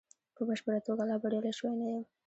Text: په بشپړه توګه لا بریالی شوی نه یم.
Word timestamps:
په 0.35 0.41
بشپړه 0.47 0.79
توګه 0.87 1.03
لا 1.09 1.15
بریالی 1.21 1.53
شوی 1.57 1.73
نه 1.79 1.87
یم. 1.91 2.03